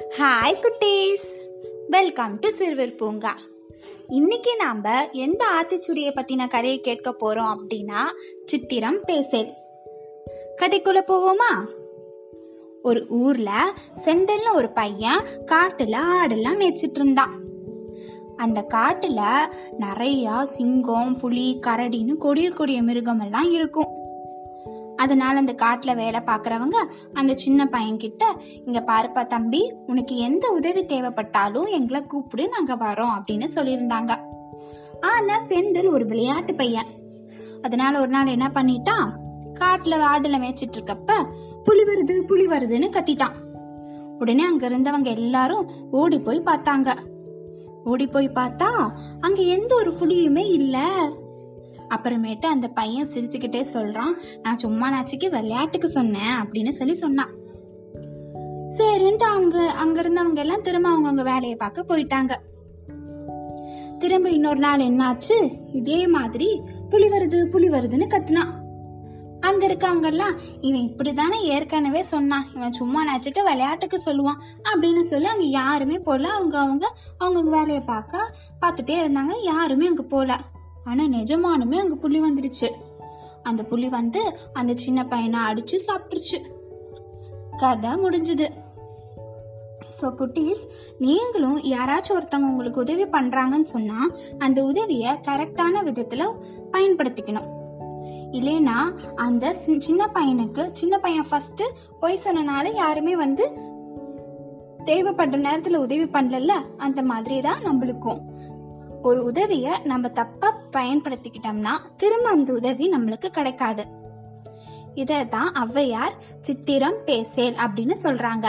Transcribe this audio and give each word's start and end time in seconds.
Hi 0.00 0.60
குட்டீஸ். 0.60 1.26
Welcome 1.88 2.38
to 2.38 2.48
சிறுவர் 2.48 2.94
பூங்கா 2.94 3.36
இன்னைக்கு 4.08 4.56
நாம 4.56 5.08
எந்த 5.12 5.44
ஆத்திச்சுடியை 5.44 6.12
பத்தின 6.12 6.48
கதையை 6.48 6.80
கேட்க 6.80 7.10
போறோம் 7.10 7.56
அப்படின்னா 7.56 7.98
சித்திரம் 8.44 9.00
பேசல். 9.04 9.52
கதைக்குள்ள 10.62 11.02
போவோமா? 11.06 11.66
ஒரு 12.82 13.06
ஊர்ல 13.08 13.74
செந்தல்னு 14.04 14.54
ஒரு 14.54 14.70
பையன் 14.70 15.20
காட்டுல 15.46 15.98
ஆடெல்லாம் 16.22 16.58
மேய்ச்சிட்டு 16.58 16.94
இருந்தான். 16.94 17.40
அந்த 18.36 18.66
காட்டுல 18.74 19.46
நிறைய 19.78 20.44
சிங்கம் 20.44 21.16
புலி 21.16 21.58
கரடின்னு 21.66 22.16
கொடிய 22.16 22.50
கொடிய 22.50 22.82
மிருகமெல்லாம் 22.82 23.50
இருக்கும். 23.50 24.01
அதனால 25.02 25.34
அந்த 25.38 25.54
காட்டில் 25.54 25.94
வேலை 25.94 26.20
பார்க்குறவங்க 26.20 26.78
அந்த 27.12 27.32
சின்ன 27.34 27.64
பையன்கிட்ட 27.72 28.24
இங்கே 28.64 28.80
பாருப்பா 28.80 29.22
தம்பி 29.26 29.62
உனக்கு 29.86 30.16
எந்த 30.16 30.44
உதவி 30.50 30.84
தேவைப்பட்டாலும் 30.84 31.68
எங்களை 31.68 32.00
கூப்பிடு 32.02 32.46
நாங்கள் 32.48 32.82
வரோம் 32.86 33.14
அப்படின்னு 33.16 33.48
சொல்லியிருந்தாங்க. 33.54 34.12
ஆனா 35.00 35.36
செந்தில் 35.48 35.90
ஒரு 35.90 36.06
விளையாட்டு 36.06 36.54
பையன். 36.54 36.90
அதனால 37.62 38.00
ஒரு 38.00 38.08
நாள் 38.08 38.34
என்ன 38.36 38.48
பண்ணிட்டான்? 38.54 39.08
காட்டுல 39.60 39.94
ஆடுல 40.12 40.36
மேய்ச்சிட்டு 40.42 40.78
இருக்கப்ப 40.78 41.12
புலி 41.64 41.82
வருது 41.82 42.14
புலி 42.20 42.46
வருதுன்னு 42.46 42.88
கத்திட்டான். 42.96 43.36
உடனே 44.18 44.44
அங்க 44.44 44.64
இருந்தவங்க 44.68 45.10
எல்லாரும் 45.18 45.64
ஓடி 45.90 46.18
போய் 46.20 46.46
பார்த்தாங்க. 46.46 46.90
ஓடி 47.84 48.06
போய் 48.06 48.28
பார்த்தா 48.34 48.68
அங்க 49.20 49.40
எந்த 49.56 49.72
ஒரு 49.74 49.90
புலியுமே 49.90 50.44
இல்லை. 50.58 50.88
அப்புறமேட்டு 51.94 52.46
அந்த 52.46 52.68
பையன் 52.68 53.08
சிரிச்சுக்கிட்டே 53.14 53.60
சொல்கிறான் 53.60 54.18
நான் 54.42 54.58
சும்மா 54.58 54.90
நாச்சிக்கு 54.90 55.30
விளையாட்டுக்கு 55.30 55.88
சொன்னேன் 55.88 56.34
அப்படின்னு 56.34 56.68
சொல்லி 56.68 56.94
சொன்னான். 56.94 57.32
சரின்ட்டு 58.78 59.28
அவங்க 59.34 59.70
அங்க 59.70 60.02
இருந்தவங்க 60.02 60.36
எல்லாம் 60.36 60.62
திரும்ப 60.62 60.88
அவங்கவுங்க 60.88 61.22
வேலையை 61.22 61.54
பார்க்க 61.54 61.84
போயிட்டாங்க. 61.88 62.32
திரும்ப 63.98 64.30
இன்னொரு 64.30 64.58
நாள் 64.58 64.80
என்னாச்சு? 64.80 65.36
இதே 65.72 66.06
மாதிரி 66.06 66.62
புலி 66.90 67.08
வருது 67.08 67.44
புலி 67.44 67.68
வருதுன்னு 67.68 68.06
கத்துனான். 68.08 68.60
அங்க 69.40 69.66
இருக்கவங்க 69.66 70.04
எல்லாம் 70.04 70.34
இவன் 70.60 70.80
இப்படிதானே 70.80 71.38
ஏற்கனவே 71.42 72.02
சொன்னான் 72.02 72.44
இவன் 72.54 72.72
சும்மா 72.72 73.04
நினைச்சிட்டு 73.04 73.42
விளையாட்டுக்கு 73.44 74.00
சொல்லுவான் 74.06 74.40
அப்படின்னு 74.64 75.00
சொல்லி 75.00 75.26
அங்க 75.26 75.44
யாருமே 75.44 75.98
போல 75.98 76.28
அவங்க 76.28 76.58
அவங்க 76.58 76.94
அவங்க 77.18 77.50
வேலையை 77.50 77.80
பார்க்க 77.80 78.34
பார்த்துட்டே 78.60 78.96
இருந்தாங்க 79.02 79.32
யாருமே 79.42 79.86
அங்க 79.86 80.02
போல. 80.02 80.36
ஆனா 80.84 81.04
நிஜமானுமே 81.04 81.76
அங்க 81.76 81.94
புலி 81.94 82.20
வந்துடுச்சு 82.20 82.70
அந்த 83.42 83.62
புலி 83.62 83.88
வந்து 83.88 84.38
அந்த 84.52 84.72
சின்ன 84.74 85.06
பையனை 85.06 85.40
அடிச்சு 85.40 85.78
சாப்பிட்டுருச்சு. 85.86 86.38
கதை 87.56 87.90
முடிஞ்சது. 87.90 88.46
ஸோ 90.00 90.08
குட்டீஸ் 90.18 90.62
நீங்களும் 90.98 91.58
யாராச்சும் 91.58 92.16
ஒருத்தவங்க 92.16 92.50
உங்களுக்கு 92.50 92.80
உதவி 92.80 93.04
பண்ணுறாங்கன்னு 93.04 93.62
சொன்னால் 93.62 94.18
அந்த 94.38 94.62
உதவியை 94.62 95.12
கரெக்டான 95.12 95.82
விதத்தில் 95.82 96.36
பயன்படுத்திக்கணும். 96.70 97.48
இல்லைன்னா 98.32 98.78
அந்த 99.14 99.54
சின்ன 99.54 100.10
பையனுக்கு 100.14 100.68
சின்ன 100.72 100.98
பையன் 100.98 101.26
ஃபஸ்ட்டு 101.30 101.64
பொய் 102.00 102.22
சொன்னனால 102.24 102.74
யாருமே 102.74 103.16
வந்து 103.16 103.52
தேவைப்படுற 104.84 105.36
நேரத்தில் 105.36 105.76
உதவி 105.76 106.04
பண்ணல 106.04 106.52
அந்த 106.76 107.02
மாதிரி 107.02 107.40
தான் 107.40 107.62
நம்மளுக்கும். 107.64 108.20
ஒரு 109.02 109.24
உதவிய 109.24 109.80
நம்ம 109.84 110.08
தப்பா 110.08 110.56
பயன்படுத்திக்கிட்டோம்னா 110.70 111.70
திரும்ப 111.96 112.28
அந்த 112.28 112.52
உதவி 112.52 112.92
நம்மளுக்கு 112.92 113.28
கிடைக்காது. 113.28 113.86
இதை 114.94 115.28
தான் 115.28 115.52
ஔவையார் 115.52 116.14
சித்திரம் 116.40 117.04
பேசேல் 117.04 117.54
அப்படின்னு 117.54 117.94
சொல்றாங்க. 118.02 118.46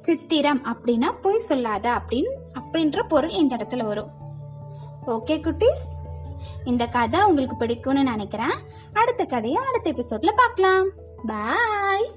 சித்திரம் 0.00 0.62
அப்படின்னா 0.64 1.12
பொய் 1.20 1.38
சொல்லாத 1.38 1.90
அப்படின்னு 1.90 2.32
அப்படின்ற 2.54 3.08
பொருள் 3.08 3.30
இந்த 3.30 3.56
இடத்துல 3.56 3.84
வரும். 3.84 4.10
ஓகே 5.06 5.36
குட்டீஸ்? 5.36 5.84
இந்த 6.64 6.86
கதை 6.86 7.22
உங்களுக்கு 7.22 7.56
பிடிக்கும்னு 7.56 8.02
நினைக்கிறேன். 8.02 8.56
அடுத்த 8.92 9.24
கதையை 9.24 9.62
அடுத்த 9.62 9.92
எபிசோட்ல 9.92 10.32
பார்க்கலாம். 10.36 10.88
பாய் 11.26 12.10